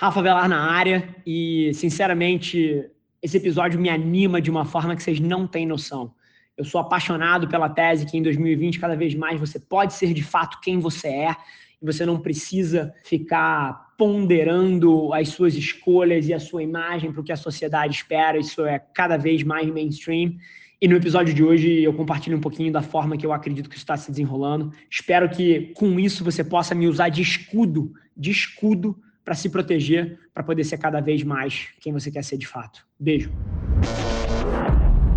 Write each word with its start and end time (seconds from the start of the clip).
Rafa 0.00 0.22
Velar 0.22 0.48
na 0.48 0.58
área 0.58 1.14
e, 1.26 1.72
sinceramente, 1.74 2.86
esse 3.22 3.36
episódio 3.36 3.78
me 3.78 3.90
anima 3.90 4.40
de 4.40 4.50
uma 4.50 4.64
forma 4.64 4.96
que 4.96 5.02
vocês 5.02 5.20
não 5.20 5.46
têm 5.46 5.66
noção. 5.66 6.14
Eu 6.56 6.64
sou 6.64 6.80
apaixonado 6.80 7.46
pela 7.48 7.68
tese 7.68 8.06
que 8.06 8.16
em 8.16 8.22
2020 8.22 8.80
cada 8.80 8.96
vez 8.96 9.14
mais 9.14 9.38
você 9.38 9.60
pode 9.60 9.92
ser 9.92 10.14
de 10.14 10.22
fato 10.22 10.58
quem 10.62 10.78
você 10.78 11.08
é 11.08 11.36
e 11.82 11.84
você 11.84 12.06
não 12.06 12.18
precisa 12.18 12.94
ficar 13.04 13.94
ponderando 13.98 15.12
as 15.12 15.28
suas 15.28 15.54
escolhas 15.54 16.26
e 16.26 16.32
a 16.32 16.40
sua 16.40 16.62
imagem 16.62 17.12
para 17.12 17.20
o 17.20 17.24
que 17.24 17.32
a 17.32 17.36
sociedade 17.36 17.94
espera. 17.94 18.38
Isso 18.38 18.64
é 18.64 18.78
cada 18.78 19.18
vez 19.18 19.42
mais 19.42 19.68
mainstream. 19.68 20.34
E 20.80 20.88
no 20.88 20.96
episódio 20.96 21.34
de 21.34 21.44
hoje 21.44 21.82
eu 21.82 21.92
compartilho 21.92 22.38
um 22.38 22.40
pouquinho 22.40 22.72
da 22.72 22.80
forma 22.80 23.18
que 23.18 23.26
eu 23.26 23.34
acredito 23.34 23.68
que 23.68 23.76
isso 23.76 23.84
está 23.84 23.98
se 23.98 24.10
desenrolando. 24.10 24.72
Espero 24.90 25.28
que 25.28 25.74
com 25.74 26.00
isso 26.00 26.24
você 26.24 26.42
possa 26.42 26.74
me 26.74 26.88
usar 26.88 27.10
de 27.10 27.20
escudo, 27.20 27.92
de 28.16 28.30
escudo 28.30 28.96
para 29.24 29.34
se 29.34 29.48
proteger, 29.48 30.18
para 30.32 30.42
poder 30.42 30.64
ser 30.64 30.78
cada 30.78 31.00
vez 31.00 31.22
mais 31.22 31.68
quem 31.80 31.92
você 31.92 32.10
quer 32.10 32.24
ser 32.24 32.36
de 32.36 32.46
fato. 32.46 32.86
Beijo. 32.98 33.30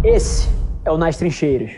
Esse 0.04 0.50
é 0.86 0.92
o 0.92 0.98
Nas 0.98 1.18
Trincheiras. 1.18 1.72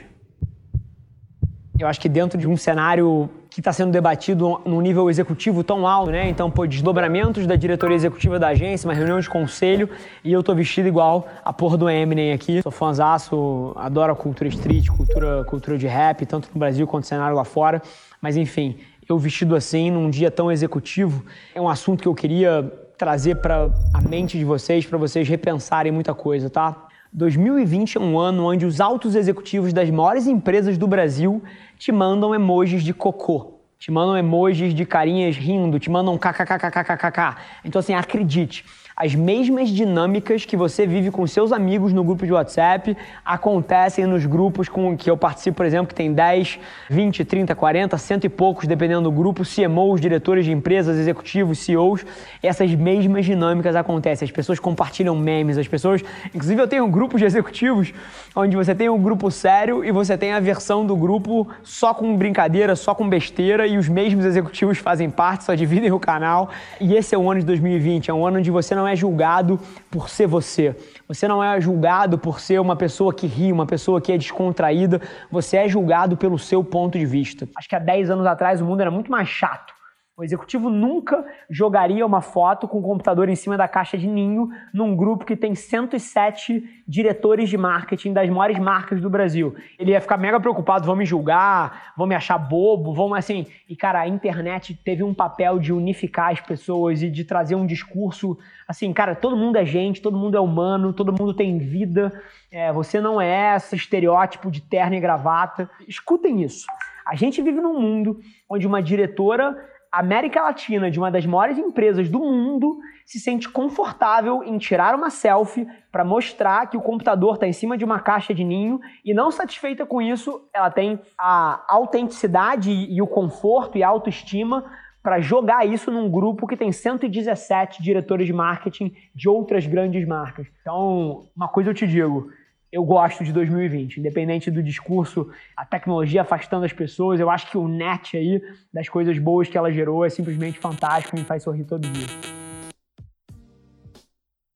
Eu 1.78 1.88
acho 1.88 2.00
que 2.00 2.08
dentro 2.08 2.40
de 2.40 2.48
um 2.48 2.56
cenário 2.56 3.30
que 3.50 3.60
está 3.60 3.72
sendo 3.72 3.92
debatido 3.92 4.62
num 4.66 4.82
nível 4.82 5.10
executivo 5.10 5.64
tão 5.64 5.86
alto, 5.86 6.12
né? 6.12 6.28
Então, 6.30 6.50
pô, 6.50 6.66
desdobramentos 6.66 7.46
da 7.46 7.56
diretoria 7.56 7.96
executiva 7.96 8.40
da 8.40 8.50
agência, 8.50 8.88
uma 8.88 8.94
reunião 8.94 9.20
de 9.20 9.30
conselho 9.30 9.90
e 10.24 10.32
eu 10.32 10.42
tô 10.42 10.56
vestido 10.56 10.88
igual 10.88 11.28
a 11.44 11.54
porra 11.54 11.78
do 11.78 11.90
Eminem 11.90 12.34
aqui. 12.34 12.62
Sou 12.62 12.72
fãzaço, 12.72 13.74
adoro 13.76 14.14
a 14.14 14.16
cultura 14.16 14.50
street, 14.50 14.88
cultura, 14.88 15.44
cultura 15.46 15.78
de 15.78 15.88
rap, 15.88 16.26
tanto 16.26 16.50
no 16.54 16.60
Brasil 16.60 16.88
quanto 16.88 17.04
no 17.04 17.08
cenário 17.08 17.36
lá 17.36 17.46
fora. 17.46 17.82
Mas, 18.22 18.38
enfim, 18.38 18.78
eu 19.08 19.18
vestido 19.18 19.56
assim 19.56 19.92
num 19.92 20.10
dia 20.10 20.32
tão 20.32 20.52
executivo 20.52 21.24
é 21.54 21.62
um 21.62 21.70
assunto 21.70 22.02
que 22.02 22.08
eu 22.08 22.16
queria 22.16 22.72
trazer 22.98 23.36
para 23.36 23.70
a 23.94 24.02
mente 24.02 24.38
de 24.38 24.46
vocês, 24.46 24.86
para 24.86 24.98
vocês 24.98 25.28
repensarem 25.28 25.92
muita 25.92 26.14
coisa, 26.14 26.50
tá? 26.50 26.88
2020 27.12 27.98
é 27.98 28.00
um 28.02 28.20
ano 28.20 28.46
onde 28.46 28.66
os 28.66 28.82
altos 28.82 29.16
executivos 29.16 29.72
das 29.72 29.90
maiores 29.90 30.28
empresas 30.28 30.78
do 30.78 30.88
Brasil 30.88 31.42
te 31.78 31.92
mandam 31.92 32.36
emojis 32.36 32.84
de 32.84 32.94
cocô, 32.94 33.55
te 33.78 33.92
mandam 33.92 34.18
emojis 34.18 34.74
de 34.74 34.86
carinhas 34.86 35.36
rindo, 35.36 35.80
te 35.80 35.90
mandam 35.90 36.18
kkkkkkk. 36.18 37.38
Então, 37.64 37.80
assim, 37.80 37.94
acredite 37.94 38.66
as 38.96 39.14
mesmas 39.14 39.68
dinâmicas 39.68 40.46
que 40.46 40.56
você 40.56 40.88
vive 40.88 41.12
com 41.12 41.28
seus 41.28 41.52
amigos 41.52 41.92
no 41.92 42.02
grupo 42.02 42.26
de 42.26 42.32
WhatsApp 42.32 42.96
acontecem 43.26 44.06
nos 44.06 44.26
grupos 44.26 44.70
com 44.70 44.96
que 44.96 45.10
eu 45.10 45.18
participo, 45.18 45.58
por 45.58 45.66
exemplo, 45.66 45.88
que 45.88 45.96
tem 45.96 46.14
10, 46.14 46.58
20, 46.90 47.26
30, 47.26 47.54
40, 47.54 47.98
cento 47.98 48.24
e 48.24 48.30
poucos, 48.30 48.66
dependendo 48.66 49.02
do 49.02 49.12
grupo, 49.12 49.44
CMOs, 49.44 50.00
diretores 50.00 50.46
de 50.46 50.54
empresas, 50.54 50.98
executivos, 50.98 51.60
CEOs. 51.60 52.06
Essas 52.42 52.74
mesmas 52.74 53.26
dinâmicas 53.26 53.76
acontecem. 53.76 54.26
As 54.26 54.32
pessoas 54.32 54.60
compartilham 54.60 55.14
memes, 55.14 55.58
as 55.58 55.68
pessoas. 55.68 56.02
Inclusive, 56.34 56.62
eu 56.62 56.68
tenho 56.68 56.86
um 56.86 56.92
grupo 56.92 57.18
de 57.18 57.26
executivos 57.26 57.94
onde 58.34 58.56
você 58.56 58.74
tem 58.74 58.88
um 58.88 59.02
grupo 59.02 59.30
sério 59.30 59.84
e 59.84 59.92
você 59.92 60.18
tem 60.18 60.32
a 60.32 60.40
versão 60.40 60.86
do 60.86 60.96
grupo 60.96 61.50
só 61.64 61.94
com 61.94 62.16
brincadeira, 62.16 62.78
só 62.78 62.96
com 62.96 63.10
besteira, 63.10 63.65
e 63.68 63.78
os 63.78 63.90
mesmos 63.90 64.24
executivos 64.24 64.78
fazem 64.78 65.10
parte, 65.10 65.44
só 65.44 65.54
dividem 65.54 65.92
o 65.92 66.00
canal. 66.00 66.50
E 66.80 66.96
esse 66.96 67.14
é 67.14 67.18
o 67.18 67.30
ano 67.30 67.42
de 67.42 67.46
2020, 67.46 68.10
é 68.10 68.14
um 68.14 68.26
ano 68.26 68.40
onde 68.40 68.50
você 68.50 68.74
não 68.74 68.86
não 68.86 68.88
é 68.88 68.96
julgado 68.96 69.60
por 69.90 70.10
ser 70.10 70.28
você. 70.28 70.76
Você 71.08 71.28
não 71.28 71.44
é 71.44 71.60
julgado 71.60 72.20
por 72.20 72.40
ser 72.40 72.62
uma 72.62 72.76
pessoa 72.76 73.12
que 73.12 73.26
ri, 73.26 73.52
uma 73.52 73.66
pessoa 73.66 74.00
que 74.00 74.12
é 74.12 74.18
descontraída. 74.18 75.02
Você 75.32 75.58
é 75.58 75.68
julgado 75.68 76.16
pelo 76.16 76.38
seu 76.38 76.64
ponto 76.64 76.98
de 76.98 77.06
vista. 77.06 77.50
Acho 77.58 77.68
que 77.68 77.76
há 77.76 77.80
10 77.80 78.12
anos 78.12 78.28
atrás 78.28 78.62
o 78.62 78.66
mundo 78.66 78.82
era 78.82 78.92
muito 78.92 79.12
mais 79.12 79.28
chato. 79.28 79.75
O 80.18 80.24
executivo 80.24 80.70
nunca 80.70 81.26
jogaria 81.50 82.06
uma 82.06 82.22
foto 82.22 82.70
com 82.70 82.80
o 82.80 82.82
computador 82.82 83.28
em 83.28 83.36
cima 83.36 83.58
da 83.58 83.68
caixa 83.68 83.98
de 83.98 84.08
ninho 84.08 84.48
num 84.74 84.96
grupo 84.96 85.26
que 85.26 85.36
tem 85.36 85.54
107 85.54 86.64
diretores 86.88 87.50
de 87.50 87.58
marketing 87.58 88.14
das 88.14 88.30
maiores 88.30 88.58
marcas 88.58 89.02
do 89.02 89.10
Brasil. 89.10 89.54
Ele 89.78 89.92
ia 89.92 90.00
ficar 90.00 90.16
mega 90.16 90.40
preocupado, 90.40 90.86
vão 90.86 90.96
me 90.96 91.06
julgar, 91.06 91.92
vão 91.98 92.08
me 92.08 92.16
achar 92.16 92.38
bobo, 92.38 92.94
vão 92.94 93.14
assim. 93.14 93.46
E 93.68 93.76
cara, 93.76 94.00
a 94.00 94.08
internet 94.08 94.74
teve 94.86 95.04
um 95.04 95.14
papel 95.14 95.60
de 95.60 95.74
unificar 95.74 96.32
as 96.32 96.40
pessoas 96.40 97.04
e 97.04 97.10
de 97.10 97.26
trazer 97.26 97.56
um 97.56 97.66
discurso 97.66 98.38
assim, 98.66 98.94
cara, 98.94 99.16
todo 99.16 99.36
mundo 99.36 99.58
é 99.58 99.66
gente, 99.66 100.02
todo 100.02 100.18
mundo 100.18 100.38
é 100.38 100.40
humano, 100.40 100.94
todo 100.94 101.12
mundo 101.12 101.34
tem 101.34 101.58
vida. 101.58 102.24
É, 102.50 102.72
você 102.72 103.02
não 103.02 103.20
é 103.20 103.58
esse 103.58 103.76
estereótipo 103.76 104.50
de 104.50 104.62
terno 104.62 104.96
e 104.96 105.00
gravata. 105.02 105.70
Escutem 105.90 106.42
isso. 106.42 106.66
A 107.06 107.16
gente 107.16 107.42
vive 107.42 107.60
num 107.60 107.80
mundo 107.80 108.22
onde 108.50 108.66
uma 108.66 108.82
diretora 108.82 109.75
América 110.00 110.42
Latina, 110.42 110.92
de 110.92 111.00
uma 111.00 111.10
das 111.10 111.26
maiores 111.26 111.58
empresas 111.58 112.10
do 112.10 112.20
mundo, 112.20 112.78
se 113.06 113.20
sente 113.20 113.48
confortável 113.48 114.44
em 114.44 114.58
tirar 114.58 114.94
uma 114.94 115.10
selfie 115.10 115.68
para 115.92 116.04
mostrar 116.04 116.70
que 116.70 116.76
o 116.76 116.82
computador 116.82 117.36
está 117.36 117.48
em 117.48 117.54
cima 117.54 117.78
de 117.78 117.86
uma 117.86 118.00
caixa 118.00 118.34
de 118.34 118.44
ninho 118.44 118.82
e 119.06 119.14
não 119.14 119.32
satisfeita 119.32 119.86
com 119.86 120.02
isso, 120.02 120.42
ela 120.54 120.70
tem 120.70 121.00
a 121.18 121.64
autenticidade 121.68 122.72
e 122.72 123.02
o 123.02 123.08
conforto 123.08 123.78
e 123.78 123.84
a 123.84 123.88
autoestima 123.88 124.66
para 125.02 125.22
jogar 125.22 125.66
isso 125.66 125.92
num 125.92 126.10
grupo 126.10 126.48
que 126.48 126.58
tem 126.58 126.72
117 126.72 127.82
diretores 127.82 128.26
de 128.26 128.34
marketing 128.34 128.92
de 129.14 129.30
outras 129.30 129.66
grandes 129.66 130.06
marcas. 130.06 130.48
Então, 130.62 131.28
uma 131.36 131.48
coisa 131.48 131.70
eu 131.70 131.74
te 131.76 131.88
digo, 131.88 132.30
eu 132.76 132.84
gosto 132.84 133.24
de 133.24 133.32
2020, 133.32 134.02
independente 134.02 134.52
do 134.52 134.62
discurso, 134.62 135.32
a 135.56 135.64
tecnologia 135.64 136.24
afastando 136.24 136.66
as 136.66 136.74
pessoas, 136.74 137.22
eu 137.22 137.30
acho 137.30 137.50
que 137.50 137.58
o 137.58 137.70
net 137.70 138.18
aí, 138.18 138.42
das 138.74 138.90
coisas 138.90 139.18
boas 139.18 139.48
que 139.48 139.58
ela 139.58 139.72
gerou, 139.72 140.04
é 140.04 140.10
simplesmente 140.10 140.60
fantástico 140.60 141.16
e 141.16 141.20
me 141.22 141.26
faz 141.26 141.42
sorrir 141.42 141.64
todo 141.64 141.88
dia. 141.88 142.08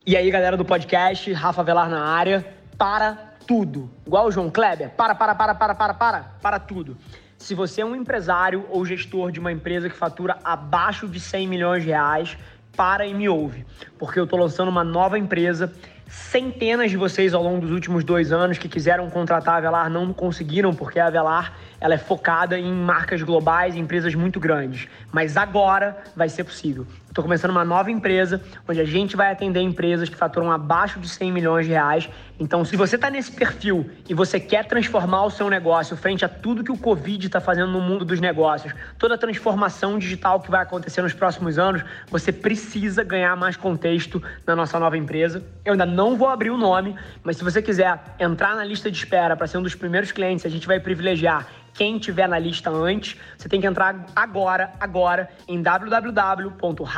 E 0.06 0.18
aí, 0.18 0.30
galera 0.30 0.58
do 0.58 0.66
podcast, 0.66 1.32
Rafa 1.32 1.64
Velar 1.64 1.90
na 1.90 2.04
área, 2.04 2.46
para 2.78 3.36
tudo. 3.48 3.90
Igual 4.06 4.28
o 4.28 4.32
João 4.32 4.50
Kleber, 4.50 4.90
para, 4.90 5.16
para, 5.16 5.34
para, 5.34 5.56
para, 5.56 5.74
para, 5.76 5.94
para, 5.94 6.24
para 6.42 6.60
tudo. 6.60 6.98
Se 7.38 7.56
você 7.56 7.80
é 7.80 7.86
um 7.86 7.96
empresário 7.96 8.66
ou 8.70 8.86
gestor 8.86 9.32
de 9.32 9.40
uma 9.40 9.54
empresa 9.54 9.90
que 9.90 9.96
fatura 9.96 10.38
abaixo 10.44 11.08
de 11.08 11.22
100 11.22 11.48
milhões 11.48 11.84
de 11.84 11.90
reais, 11.90 12.38
para 12.76 13.06
e 13.06 13.14
me 13.14 13.28
ouve, 13.28 13.66
porque 13.98 14.20
eu 14.20 14.24
estou 14.24 14.40
lançando 14.40 14.70
uma 14.70 14.84
nova 14.84 15.18
empresa 15.18 15.74
Centenas 16.10 16.90
de 16.90 16.98
vocês 16.98 17.36
ao 17.36 17.44
longo 17.44 17.62
dos 17.62 17.70
últimos 17.70 18.04
dois 18.04 18.32
anos 18.32 18.58
que 18.58 18.68
quiseram 18.68 19.08
contratar 19.12 19.54
a 19.54 19.58
Avelar 19.58 19.90
não 19.92 20.12
conseguiram, 20.12 20.74
porque 20.74 21.00
a 21.00 21.06
Avelar 21.06 21.54
ela 21.80 21.94
é 21.94 22.00
focada 22.00 22.58
em 22.58 22.74
marcas 22.74 23.22
globais, 23.22 23.76
em 23.76 23.82
empresas 23.82 24.16
muito 24.16 24.40
grandes. 24.40 24.88
Mas 25.12 25.38
agora 25.38 25.96
vai 26.16 26.28
ser 26.28 26.44
possível. 26.46 26.88
Estou 27.10 27.24
começando 27.24 27.50
uma 27.50 27.66
nova 27.66 27.90
empresa, 27.90 28.40
onde 28.68 28.80
a 28.80 28.86
gente 28.86 29.16
vai 29.16 29.32
atender 29.32 29.60
empresas 29.62 30.08
que 30.08 30.16
faturam 30.16 30.52
abaixo 30.52 31.00
de 31.00 31.10
100 31.10 31.32
milhões 31.32 31.66
de 31.66 31.72
reais. 31.72 32.08
Então, 32.40 32.64
se 32.64 32.76
você 32.76 32.98
está 32.98 33.10
nesse 33.10 33.32
perfil 33.32 33.90
e 34.08 34.14
você 34.14 34.40
quer 34.40 34.66
transformar 34.66 35.26
o 35.26 35.32
seu 35.32 35.50
negócio 35.50 35.98
frente 35.98 36.24
a 36.24 36.30
tudo 36.30 36.64
que 36.64 36.72
o 36.72 36.78
Covid 36.78 37.26
está 37.26 37.42
fazendo 37.42 37.72
no 37.72 37.82
mundo 37.82 38.06
dos 38.06 38.22
negócios, 38.22 38.76
toda 39.00 39.16
a 39.16 39.18
transformação 39.18 39.98
digital 39.98 40.40
que 40.40 40.52
vai 40.52 40.62
acontecer 40.62 41.02
nos 41.02 41.14
próximos 41.14 41.58
anos, 41.58 41.84
você 42.12 42.32
precisa 42.32 43.04
ganhar 43.04 43.36
mais 43.36 43.58
contexto 43.58 44.22
na 44.46 44.56
nossa 44.56 44.80
nova 44.80 44.96
empresa. 44.96 45.44
Eu 45.66 45.72
ainda 45.72 45.88
não 45.88 46.16
vou 46.16 46.30
abrir 46.30 46.52
o 46.52 46.58
nome, 46.58 46.96
mas 47.24 47.38
se 47.38 47.44
você 47.44 47.60
quiser 47.60 48.00
entrar 48.20 48.56
na 48.56 48.64
lista 48.64 48.92
de 48.92 48.98
espera 48.98 49.36
para 49.36 49.48
ser 49.48 49.58
um 49.58 49.64
dos 49.64 49.74
primeiros 49.74 50.12
clientes, 50.12 50.46
a 50.46 50.50
gente 50.50 50.68
vai 50.68 50.80
privilegiar 50.80 51.48
quem 51.74 51.98
tiver 51.98 52.28
na 52.28 52.38
lista 52.38 52.70
antes, 52.70 53.16
você 53.38 53.48
tem 53.48 53.62
que 53.62 53.68
entrar 53.68 54.06
agora, 54.14 54.74
agora, 54.80 55.30
em 55.48 55.62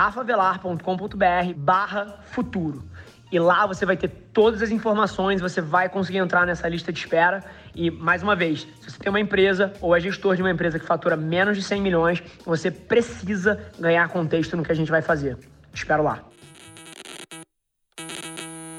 www.rafavelar.com.br 0.01 1.53
barra 1.57 2.19
futuro. 2.23 2.84
E 3.31 3.39
lá 3.39 3.66
você 3.66 3.85
vai 3.85 3.95
ter 3.95 4.09
todas 4.34 4.62
as 4.62 4.72
informações, 4.72 5.39
você 5.39 5.62
vai 5.62 5.88
conseguir 5.88 6.17
entrar 6.17 6.45
nessa 6.45 6.67
lista 6.67 6.91
de 6.91 7.00
espera. 7.00 7.44
E, 7.73 7.89
mais 7.89 8.22
uma 8.22 8.35
vez, 8.35 8.67
se 8.81 8.91
você 8.91 8.97
tem 8.97 9.09
uma 9.09 9.19
empresa 9.19 9.72
ou 9.79 9.95
é 9.95 10.00
gestor 10.00 10.35
de 10.35 10.41
uma 10.41 10.51
empresa 10.51 10.78
que 10.78 10.85
fatura 10.85 11.16
menos 11.16 11.56
de 11.56 11.63
100 11.63 11.81
milhões, 11.81 12.23
você 12.45 12.69
precisa 12.69 13.72
ganhar 13.79 14.09
contexto 14.09 14.57
no 14.57 14.63
que 14.63 14.72
a 14.72 14.75
gente 14.75 14.91
vai 14.91 15.01
fazer. 15.01 15.38
espero 15.73 16.03
lá. 16.03 16.19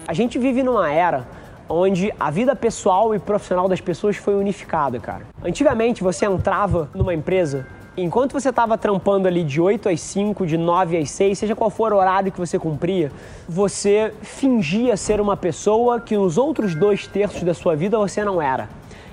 A 0.06 0.12
gente 0.12 0.38
vive 0.38 0.62
numa 0.62 0.90
era 0.90 1.26
onde 1.68 2.12
a 2.20 2.30
vida 2.30 2.54
pessoal 2.54 3.14
e 3.14 3.18
profissional 3.18 3.66
das 3.66 3.80
pessoas 3.80 4.16
foi 4.16 4.34
unificada, 4.34 5.00
cara. 5.00 5.24
Antigamente 5.42 6.02
você 6.02 6.26
entrava 6.26 6.90
numa 6.94 7.14
empresa 7.14 7.66
enquanto 7.96 8.32
você 8.32 8.48
estava 8.48 8.78
trampando 8.78 9.28
ali 9.28 9.44
de 9.44 9.60
8 9.60 9.88
às 9.88 10.00
5, 10.00 10.46
de 10.46 10.56
9 10.56 10.96
às 10.96 11.10
6, 11.10 11.38
seja 11.38 11.54
qual 11.54 11.70
for 11.70 11.92
o 11.92 11.96
horário 11.96 12.32
que 12.32 12.38
você 12.38 12.58
cumpria, 12.58 13.12
você 13.48 14.14
fingia 14.22 14.96
ser 14.96 15.20
uma 15.20 15.36
pessoa 15.36 16.00
que 16.00 16.16
nos 16.16 16.38
outros 16.38 16.74
dois 16.74 17.06
terços 17.06 17.42
da 17.42 17.54
sua 17.54 17.76
vida 17.76 17.98
você 17.98 18.24
não 18.24 18.40
era. 18.40 18.68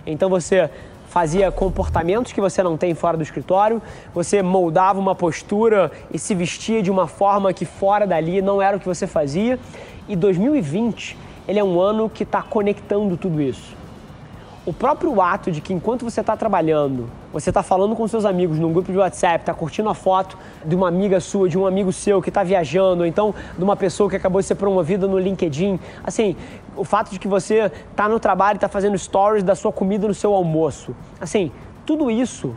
Então 0.06 0.30
você 0.30 0.70
fazia 1.10 1.52
comportamentos 1.52 2.32
que 2.32 2.40
você 2.40 2.62
não 2.62 2.78
tem 2.78 2.94
fora 2.94 3.18
do 3.18 3.24
escritório, 3.24 3.82
você 4.14 4.44
moldava 4.44 5.00
uma 5.00 5.16
postura 5.16 5.92
e 6.14 6.20
se 6.20 6.36
vestia 6.36 6.84
de 6.84 6.92
uma 6.92 7.08
forma 7.08 7.52
que 7.52 7.66
fora 7.66 8.06
dali 8.06 8.42
não 8.42 8.62
era 8.62 8.78
o 8.78 8.80
que 8.80 8.86
você 8.86 9.08
fazia. 9.08 9.60
E 10.08 10.16
2020 10.16 11.18
ele 11.48 11.60
é 11.60 11.64
um 11.64 11.82
ano 11.82 12.10
que 12.10 12.24
está 12.24 12.44
conectando 12.44 13.18
tudo 13.18 13.42
isso. 13.42 13.76
O 14.66 14.72
próprio 14.72 15.20
ato 15.20 15.52
de 15.52 15.62
que 15.62 15.74
enquanto 15.74 16.06
você 16.06 16.22
está 16.22 16.38
trabalhando, 16.38 17.10
você 17.32 17.50
está 17.52 17.62
falando 17.62 17.96
com 17.96 18.08
seus 18.08 18.26
amigos 18.26 18.58
num 18.58 18.74
grupo 18.74 18.92
de 18.92 18.98
WhatsApp, 18.98 19.44
está 19.44 19.54
curtindo 19.54 19.88
a 19.90 19.94
foto 19.94 20.38
de 20.66 20.76
uma 20.76 20.88
amiga 20.88 21.20
sua, 21.20 21.48
de 21.48 21.58
um 21.58 21.66
amigo 21.66 21.92
seu 21.92 22.22
que 22.22 22.30
está 22.30 22.44
viajando, 22.44 23.02
ou 23.02 23.08
então 23.08 23.34
de 23.58 23.64
uma 23.64 23.76
pessoa 23.76 24.10
que 24.10 24.16
acabou 24.16 24.42
de 24.42 24.48
ser 24.48 24.56
promovida 24.56 25.08
no 25.08 25.20
LinkedIn. 25.20 25.80
Assim, 26.04 26.36
o 26.76 26.84
fato 26.84 27.12
de 27.12 27.20
que 27.20 27.28
você 27.28 27.72
está 27.92 28.10
no 28.10 28.20
trabalho 28.20 28.56
e 28.56 28.58
está 28.58 28.68
fazendo 28.68 28.98
stories 28.98 29.44
da 29.44 29.54
sua 29.54 29.72
comida 29.72 30.08
no 30.08 30.14
seu 30.14 30.34
almoço. 30.34 30.96
Assim, 31.22 31.52
tudo 31.86 32.10
isso 32.10 32.56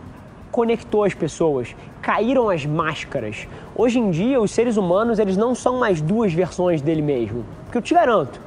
conectou 0.50 1.04
as 1.04 1.14
pessoas, 1.14 1.74
caíram 2.00 2.48
as 2.50 2.64
máscaras. 2.64 3.48
Hoje 3.74 3.98
em 3.98 4.10
dia, 4.10 4.40
os 4.40 4.50
seres 4.50 4.76
humanos 4.76 5.19
eles 5.19 5.36
não 5.36 5.54
são 5.54 5.78
mais 5.78 6.00
duas 6.00 6.32
versões 6.32 6.80
dele 6.80 7.02
mesmo. 7.02 7.44
Porque 7.64 7.78
eu 7.78 7.82
te 7.82 7.94
garanto, 7.94 8.40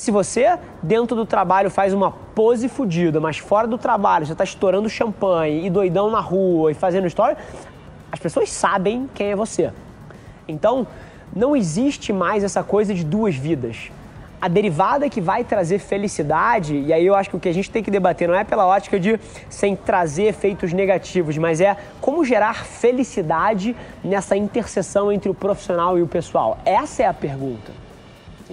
se 0.00 0.10
você, 0.10 0.58
dentro 0.82 1.14
do 1.14 1.26
trabalho, 1.26 1.68
faz 1.68 1.92
uma 1.92 2.10
pose 2.10 2.70
fodida, 2.70 3.20
mas 3.20 3.36
fora 3.36 3.66
do 3.66 3.76
trabalho 3.76 4.24
você 4.24 4.32
está 4.32 4.44
estourando 4.44 4.88
champanhe 4.88 5.66
e 5.66 5.68
doidão 5.68 6.10
na 6.10 6.20
rua 6.20 6.70
e 6.70 6.74
fazendo 6.74 7.06
história, 7.06 7.36
as 8.10 8.18
pessoas 8.18 8.50
sabem 8.50 9.10
quem 9.14 9.26
é 9.32 9.36
você. 9.36 9.70
Então, 10.48 10.86
não 11.36 11.54
existe 11.54 12.14
mais 12.14 12.42
essa 12.42 12.62
coisa 12.62 12.94
de 12.94 13.04
duas 13.04 13.34
vidas. 13.34 13.92
A 14.40 14.48
derivada 14.48 15.06
que 15.10 15.20
vai 15.20 15.44
trazer 15.44 15.78
felicidade, 15.78 16.76
e 16.76 16.94
aí 16.94 17.04
eu 17.04 17.14
acho 17.14 17.28
que 17.28 17.36
o 17.36 17.40
que 17.40 17.50
a 17.50 17.52
gente 17.52 17.70
tem 17.70 17.82
que 17.82 17.90
debater 17.90 18.26
não 18.26 18.34
é 18.34 18.42
pela 18.42 18.66
ótica 18.66 18.98
de 18.98 19.20
sem 19.50 19.76
trazer 19.76 20.22
efeitos 20.22 20.72
negativos, 20.72 21.36
mas 21.36 21.60
é 21.60 21.76
como 22.00 22.24
gerar 22.24 22.64
felicidade 22.64 23.76
nessa 24.02 24.34
interseção 24.34 25.12
entre 25.12 25.28
o 25.28 25.34
profissional 25.34 25.98
e 25.98 26.02
o 26.02 26.06
pessoal. 26.06 26.58
Essa 26.64 27.02
é 27.02 27.06
a 27.06 27.12
pergunta. 27.12 27.89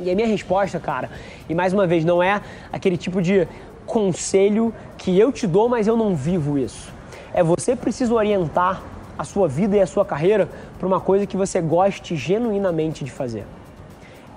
E 0.04 0.12
a 0.12 0.16
minha 0.16 0.28
resposta, 0.28 0.80
cara, 0.80 1.10
e 1.50 1.56
mais 1.56 1.74
uma 1.74 1.88
vez, 1.88 2.06
não 2.06 2.22
é 2.22 2.42
aquele 2.72 2.98
tipo 2.98 3.22
de 3.22 3.48
conselho 3.86 4.74
que 4.98 5.18
eu 5.18 5.32
te 5.32 5.48
dou, 5.48 5.68
mas 5.68 5.88
eu 5.88 5.98
não 5.98 6.16
vivo 6.16 6.58
isso. 6.58 6.92
É 7.34 7.44
você 7.44 7.76
precisa 7.76 8.14
orientar 8.14 8.82
a 9.18 9.24
sua 9.24 9.48
vida 9.48 9.76
e 9.76 9.82
a 9.82 9.88
sua 9.88 10.06
carreira 10.06 10.48
para 10.78 10.88
uma 10.88 11.00
coisa 11.00 11.26
que 11.26 11.36
você 11.36 11.60
goste 11.60 12.16
genuinamente 12.16 13.04
de 13.04 13.12
fazer. 13.12 13.46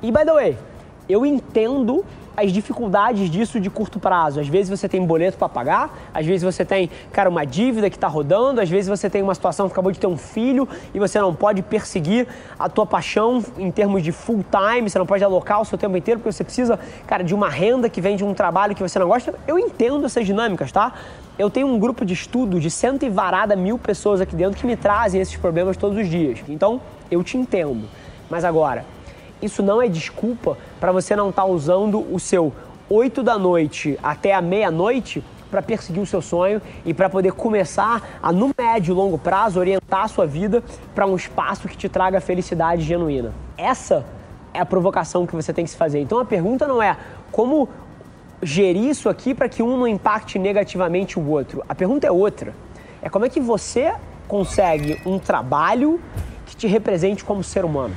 E 0.03 0.11
by 0.11 0.25
the 0.25 0.33
way, 0.33 0.57
eu 1.13 1.25
entendo 1.27 2.05
as 2.37 2.53
dificuldades 2.53 3.29
disso 3.29 3.61
de 3.61 3.69
curto 3.69 3.99
prazo. 3.99 4.41
Às 4.41 4.49
vezes 4.49 4.71
você 4.71 4.89
tem 4.89 5.05
boleto 5.05 5.37
para 5.37 5.49
pagar, 5.49 5.99
às 6.15 6.25
vezes 6.25 6.43
você 6.43 6.65
tem, 6.65 6.91
cara, 7.13 7.29
uma 7.29 7.45
dívida 7.45 7.91
que 7.91 7.97
está 7.97 8.09
rodando, 8.09 8.61
às 8.61 8.69
vezes 8.69 8.89
você 8.89 9.11
tem 9.11 9.23
uma 9.23 9.35
situação 9.35 9.67
que 9.67 9.73
acabou 9.73 9.93
de 9.93 9.99
ter 9.99 10.07
um 10.07 10.17
filho 10.17 10.69
e 10.95 10.99
você 10.99 11.21
não 11.21 11.35
pode 11.35 11.63
perseguir 11.63 12.27
a 12.59 12.69
tua 12.69 12.87
paixão 12.87 13.45
em 13.59 13.71
termos 13.71 14.03
de 14.03 14.13
full 14.13 14.45
time, 14.51 14.89
você 14.89 14.99
não 14.99 15.07
pode 15.07 15.23
alocar 15.23 15.61
o 15.61 15.65
seu 15.65 15.77
tempo 15.77 15.97
inteiro 15.97 16.21
porque 16.21 16.33
você 16.33 16.45
precisa, 16.45 16.79
cara, 17.07 17.23
de 17.23 17.35
uma 17.35 17.49
renda 17.49 17.89
que 17.89 18.01
vem 18.01 18.17
de 18.17 18.25
um 18.25 18.33
trabalho 18.33 18.75
que 18.75 18.83
você 18.83 18.99
não 18.99 19.09
gosta. 19.09 19.35
Eu 19.47 19.59
entendo 19.59 20.07
essas 20.07 20.25
dinâmicas, 20.25 20.73
tá? 20.73 20.95
Eu 21.39 21.51
tenho 21.51 21.67
um 21.67 21.79
grupo 21.79 22.05
de 22.05 22.15
estudo 22.15 22.61
de 22.61 22.71
cento 22.71 23.05
e 23.05 23.09
varada 23.09 23.57
mil 23.57 23.79
pessoas 23.79 24.21
aqui 24.21 24.35
dentro 24.35 24.59
que 24.59 24.67
me 24.67 24.77
trazem 24.77 25.21
esses 25.21 25.37
problemas 25.37 25.77
todos 25.77 25.99
os 25.99 26.09
dias. 26.09 26.39
Então, 26.49 26.81
eu 27.11 27.23
te 27.23 27.37
entendo. 27.37 27.89
Mas 28.29 28.45
agora, 28.45 28.85
isso 29.43 29.63
não 29.63 29.81
é 29.81 29.89
desculpa 29.89 30.57
para 30.79 30.93
você 30.93 31.17
não 31.17 31.31
estar 31.31 31.43
tá 31.43 31.49
usando 31.49 32.01
o 32.13 32.19
seu 32.19 32.53
8 32.89 33.23
da 33.23 33.39
noite 33.39 33.99
até 34.03 34.35
a 34.35 34.43
meia-noite 34.43 35.23
para 35.51 35.61
perseguir 35.61 36.03
o 36.03 36.07
seu 36.07 36.23
sonho 36.23 36.63
e 36.85 36.95
para 36.95 37.11
poder 37.11 37.33
começar 37.33 38.19
a, 38.23 38.33
no 38.33 38.53
médio 38.57 38.93
e 38.93 38.95
longo 38.95 39.19
prazo, 39.19 39.59
orientar 39.59 40.05
a 40.05 40.09
sua 40.09 40.27
vida 40.27 40.63
para 40.95 41.07
um 41.07 41.17
espaço 41.17 41.69
que 41.69 41.77
te 41.77 41.89
traga 41.89 42.21
felicidade 42.21 42.83
genuína. 42.83 43.33
Essa 43.57 44.05
é 44.55 44.61
a 44.61 44.67
provocação 44.67 45.27
que 45.27 45.35
você 45.35 45.53
tem 45.53 45.65
que 45.65 45.71
se 45.71 45.77
fazer. 45.77 46.01
Então 46.01 46.19
a 46.19 46.25
pergunta 46.25 46.67
não 46.67 46.83
é 46.83 46.97
como 47.33 47.69
gerir 48.43 48.89
isso 48.89 49.09
aqui 49.09 49.35
para 49.35 49.49
que 49.49 49.63
um 49.63 49.77
não 49.77 49.87
impacte 49.87 50.39
negativamente 50.39 51.19
o 51.19 51.29
outro. 51.29 51.63
A 51.69 51.75
pergunta 51.75 52.07
é 52.07 52.11
outra. 52.11 52.55
É 53.03 53.09
como 53.09 53.25
é 53.25 53.29
que 53.29 53.41
você 53.41 53.93
consegue 54.29 55.01
um 55.05 55.19
trabalho 55.19 56.01
que 56.47 56.55
te 56.55 56.67
represente 56.67 57.25
como 57.25 57.43
ser 57.43 57.65
humano. 57.65 57.95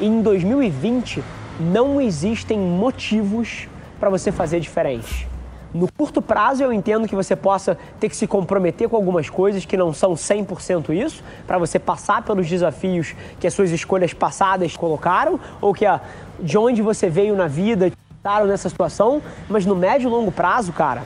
Em 0.00 0.22
2020 0.22 1.22
não 1.60 2.00
existem 2.00 2.58
motivos 2.58 3.68
para 4.00 4.10
você 4.10 4.32
fazer 4.32 4.58
diferente. 4.58 5.28
No 5.72 5.90
curto 5.90 6.20
prazo, 6.20 6.62
eu 6.62 6.72
entendo 6.72 7.06
que 7.06 7.14
você 7.14 7.34
possa 7.36 7.78
ter 7.98 8.08
que 8.08 8.16
se 8.16 8.26
comprometer 8.26 8.88
com 8.88 8.96
algumas 8.96 9.28
coisas 9.30 9.64
que 9.64 9.76
não 9.76 9.92
são 9.92 10.14
100% 10.14 10.90
isso, 10.90 11.22
para 11.46 11.58
você 11.58 11.78
passar 11.78 12.22
pelos 12.22 12.48
desafios 12.48 13.14
que 13.38 13.46
as 13.46 13.54
suas 13.54 13.70
escolhas 13.70 14.12
passadas 14.12 14.76
colocaram, 14.76 15.38
ou 15.60 15.72
que 15.72 15.86
a, 15.86 16.00
de 16.38 16.58
onde 16.58 16.82
você 16.82 17.08
veio 17.08 17.36
na 17.36 17.46
vida 17.46 17.92
estaram 18.16 18.46
nessa 18.46 18.68
situação, 18.68 19.22
mas 19.48 19.66
no 19.66 19.76
médio 19.76 20.08
e 20.08 20.10
longo 20.10 20.30
prazo, 20.30 20.72
cara, 20.72 21.02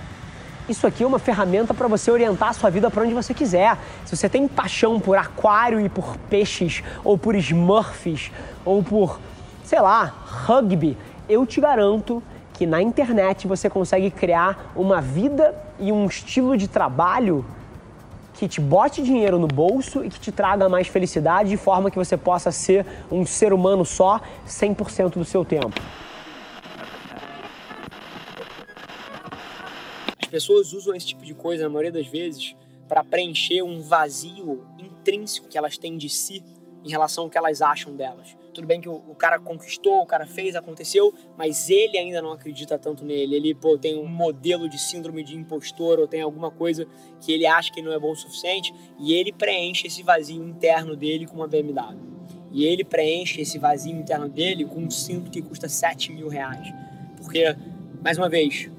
isso 0.68 0.86
aqui 0.86 1.02
é 1.02 1.06
uma 1.06 1.18
ferramenta 1.18 1.72
para 1.72 1.88
você 1.88 2.10
orientar 2.10 2.50
a 2.50 2.52
sua 2.52 2.70
vida 2.70 2.90
para 2.90 3.02
onde 3.02 3.14
você 3.14 3.32
quiser. 3.32 3.78
Se 4.04 4.16
você 4.16 4.28
tem 4.28 4.46
paixão 4.46 5.00
por 5.00 5.16
aquário 5.16 5.80
e 5.80 5.88
por 5.88 6.16
peixes, 6.28 6.82
ou 7.02 7.16
por 7.16 7.34
smurfs, 7.36 8.30
ou 8.64 8.82
por, 8.82 9.18
sei 9.64 9.80
lá, 9.80 10.12
rugby, 10.46 10.96
eu 11.28 11.46
te 11.46 11.60
garanto 11.60 12.22
que 12.52 12.66
na 12.66 12.82
internet 12.82 13.46
você 13.46 13.70
consegue 13.70 14.10
criar 14.10 14.72
uma 14.74 15.00
vida 15.00 15.54
e 15.78 15.92
um 15.92 16.06
estilo 16.06 16.56
de 16.56 16.68
trabalho 16.68 17.44
que 18.34 18.46
te 18.46 18.60
bote 18.60 19.02
dinheiro 19.02 19.38
no 19.38 19.48
bolso 19.48 20.04
e 20.04 20.10
que 20.10 20.20
te 20.20 20.30
traga 20.30 20.68
mais 20.68 20.86
felicidade 20.86 21.48
de 21.48 21.56
forma 21.56 21.90
que 21.90 21.96
você 21.96 22.16
possa 22.16 22.52
ser 22.52 22.86
um 23.10 23.24
ser 23.24 23.52
humano 23.52 23.84
só 23.84 24.20
100% 24.46 25.14
do 25.14 25.24
seu 25.24 25.44
tempo. 25.44 25.80
Pessoas 30.28 30.72
usam 30.72 30.94
esse 30.94 31.06
tipo 31.06 31.24
de 31.24 31.34
coisa, 31.34 31.64
na 31.64 31.68
maioria 31.68 31.92
das 31.92 32.06
vezes, 32.06 32.54
para 32.88 33.04
preencher 33.04 33.62
um 33.62 33.80
vazio 33.80 34.64
intrínseco 34.78 35.48
que 35.48 35.58
elas 35.58 35.76
têm 35.76 35.96
de 35.96 36.08
si 36.08 36.42
em 36.84 36.90
relação 36.90 37.24
ao 37.24 37.30
que 37.30 37.36
elas 37.36 37.60
acham 37.60 37.94
delas. 37.94 38.36
Tudo 38.54 38.66
bem 38.66 38.80
que 38.80 38.88
o, 38.88 39.14
cara 39.14 39.38
conquistou, 39.38 40.02
o 40.02 40.06
cara 40.06 40.26
fez, 40.26 40.56
aconteceu, 40.56 41.14
mas 41.36 41.68
ele 41.70 41.96
ainda 41.96 42.20
não 42.20 42.32
acredita 42.32 42.78
tanto 42.78 43.04
nele. 43.04 43.36
Ele 43.36 43.54
pô, 43.54 43.78
tem 43.78 43.96
um 43.96 44.06
modelo 44.06 44.68
de 44.68 44.78
síndrome 44.78 45.22
de 45.22 45.36
impostor 45.36 46.00
ou 46.00 46.08
tem 46.08 46.22
alguma 46.22 46.50
coisa 46.50 46.86
que 47.20 47.32
ele 47.32 47.46
acha 47.46 47.72
que 47.72 47.82
não 47.82 47.92
é 47.92 47.98
bom 47.98 48.10
o 48.10 48.16
suficiente 48.16 48.74
e 48.98 49.12
ele 49.12 49.32
preenche 49.32 49.86
esse 49.86 50.02
vazio 50.02 50.42
interno 50.42 50.96
dele 50.96 51.26
com 51.26 51.36
uma 51.36 51.46
BMW. 51.46 51.96
E 52.50 52.64
ele 52.64 52.82
preenche 52.82 53.40
esse 53.40 53.58
vazio 53.58 53.94
interno 53.94 54.28
dele 54.28 54.64
com 54.64 54.80
um 54.80 54.90
cinto 54.90 55.30
que 55.30 55.42
custa 55.42 55.68
7 55.68 56.10
mil 56.12 56.28
reais. 56.28 56.66
Porque, 57.16 57.54
mais 58.02 58.16
uma 58.16 58.28
vez, 58.28 58.70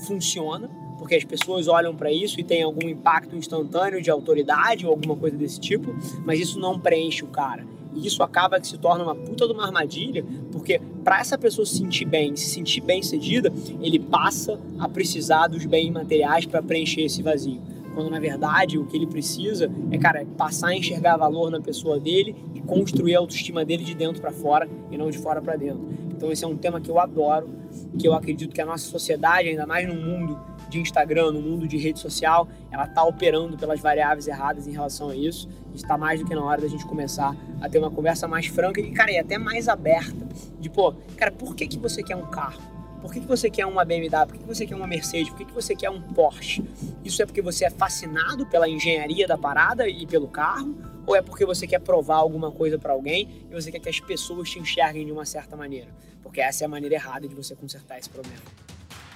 funciona, 0.00 0.70
porque 0.98 1.14
as 1.14 1.24
pessoas 1.24 1.66
olham 1.68 1.94
para 1.94 2.12
isso 2.12 2.38
e 2.38 2.44
tem 2.44 2.62
algum 2.62 2.88
impacto 2.88 3.36
instantâneo 3.36 4.00
de 4.00 4.10
autoridade 4.10 4.86
ou 4.86 4.92
alguma 4.92 5.16
coisa 5.16 5.36
desse 5.36 5.58
tipo, 5.58 5.94
mas 6.24 6.38
isso 6.38 6.60
não 6.60 6.78
preenche 6.78 7.24
o 7.24 7.28
cara. 7.28 7.66
E 7.94 8.06
isso 8.06 8.22
acaba 8.22 8.60
que 8.60 8.66
se 8.66 8.78
torna 8.78 9.04
uma 9.04 9.14
puta 9.14 9.46
de 9.46 9.52
uma 9.52 9.66
armadilha, 9.66 10.24
porque 10.50 10.80
para 11.04 11.20
essa 11.20 11.36
pessoa 11.36 11.66
se 11.66 11.76
sentir 11.76 12.04
bem, 12.04 12.34
se 12.36 12.46
sentir 12.50 12.80
bem 12.80 13.02
cedida, 13.02 13.52
ele 13.80 13.98
passa 13.98 14.58
a 14.78 14.88
precisar 14.88 15.48
dos 15.48 15.66
bens 15.66 15.90
materiais 15.90 16.46
para 16.46 16.62
preencher 16.62 17.02
esse 17.02 17.22
vazio. 17.22 17.60
Quando 17.94 18.08
na 18.08 18.18
verdade 18.18 18.78
o 18.78 18.86
que 18.86 18.96
ele 18.96 19.06
precisa 19.06 19.70
é, 19.90 19.98
cara, 19.98 20.24
passar 20.36 20.68
a 20.68 20.76
enxergar 20.76 21.16
valor 21.16 21.50
na 21.50 21.60
pessoa 21.60 22.00
dele 22.00 22.34
e 22.54 22.60
construir 22.60 23.14
a 23.14 23.18
autoestima 23.18 23.64
dele 23.64 23.84
de 23.84 23.94
dentro 23.94 24.20
para 24.20 24.32
fora 24.32 24.68
e 24.90 24.96
não 24.96 25.10
de 25.10 25.18
fora 25.18 25.42
para 25.42 25.56
dentro. 25.56 25.82
Então 26.22 26.30
esse 26.30 26.44
é 26.44 26.46
um 26.46 26.56
tema 26.56 26.80
que 26.80 26.88
eu 26.88 27.00
adoro, 27.00 27.50
que 27.98 28.06
eu 28.06 28.14
acredito 28.14 28.54
que 28.54 28.60
a 28.60 28.64
nossa 28.64 28.88
sociedade, 28.88 29.48
ainda 29.48 29.66
mais 29.66 29.88
no 29.88 29.96
mundo 29.96 30.38
de 30.68 30.78
Instagram, 30.78 31.32
no 31.32 31.42
mundo 31.42 31.66
de 31.66 31.76
rede 31.76 31.98
social, 31.98 32.46
ela 32.70 32.84
está 32.84 33.02
operando 33.02 33.58
pelas 33.58 33.80
variáveis 33.80 34.28
erradas 34.28 34.68
em 34.68 34.70
relação 34.70 35.08
a 35.08 35.16
isso. 35.16 35.48
Está 35.74 35.98
mais 35.98 36.20
do 36.20 36.26
que 36.26 36.32
na 36.32 36.44
hora 36.44 36.60
da 36.60 36.68
gente 36.68 36.86
começar 36.86 37.34
a 37.60 37.68
ter 37.68 37.80
uma 37.80 37.90
conversa 37.90 38.28
mais 38.28 38.46
franca 38.46 38.80
e, 38.80 38.92
cara, 38.92 39.10
e 39.10 39.18
até 39.18 39.36
mais 39.36 39.66
aberta. 39.66 40.28
De, 40.60 40.70
pô, 40.70 40.94
cara, 41.16 41.32
por 41.32 41.56
que, 41.56 41.66
que 41.66 41.76
você 41.76 42.04
quer 42.04 42.14
um 42.14 42.26
carro? 42.26 42.62
Por 43.00 43.12
que, 43.12 43.18
que 43.18 43.26
você 43.26 43.50
quer 43.50 43.66
uma 43.66 43.84
BMW? 43.84 44.08
Por 44.24 44.34
que, 44.34 44.38
que 44.38 44.46
você 44.46 44.64
quer 44.64 44.76
uma 44.76 44.86
Mercedes? 44.86 45.28
Por 45.28 45.38
que, 45.38 45.46
que 45.46 45.52
você 45.52 45.74
quer 45.74 45.90
um 45.90 46.00
Porsche? 46.00 46.62
Isso 47.04 47.20
é 47.20 47.26
porque 47.26 47.42
você 47.42 47.64
é 47.64 47.70
fascinado 47.70 48.46
pela 48.46 48.68
engenharia 48.68 49.26
da 49.26 49.36
parada 49.36 49.88
e 49.88 50.06
pelo 50.06 50.28
carro? 50.28 50.91
Ou 51.06 51.16
é 51.16 51.22
porque 51.22 51.44
você 51.44 51.66
quer 51.66 51.80
provar 51.80 52.16
alguma 52.16 52.50
coisa 52.50 52.78
para 52.78 52.92
alguém 52.92 53.46
e 53.50 53.54
você 53.54 53.70
quer 53.70 53.80
que 53.80 53.88
as 53.88 54.00
pessoas 54.00 54.50
te 54.50 54.58
enxerguem 54.58 55.04
de 55.04 55.12
uma 55.12 55.24
certa 55.24 55.56
maneira? 55.56 55.88
Porque 56.22 56.40
essa 56.40 56.64
é 56.64 56.66
a 56.66 56.68
maneira 56.68 56.94
errada 56.94 57.26
de 57.26 57.34
você 57.34 57.54
consertar 57.56 57.98
esse 57.98 58.08
problema. 58.08 58.42